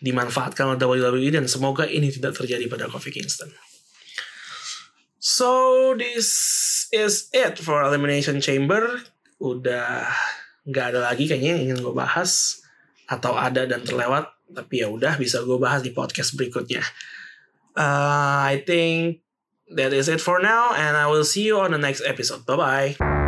[0.03, 3.49] dimanfaatkan oleh WWE dan semoga ini tidak terjadi pada Kofi Kingston.
[5.23, 6.29] So this
[6.91, 9.07] is it for Elimination Chamber.
[9.39, 10.11] Udah
[10.67, 12.63] nggak ada lagi kayaknya yang ingin gue bahas
[13.07, 16.83] atau ada dan terlewat tapi ya udah bisa gue bahas di podcast berikutnya.
[17.79, 19.23] Uh, I think
[19.77, 22.45] that is it for now and I will see you on the next episode.
[22.47, 22.57] Bye
[22.99, 23.22] bye.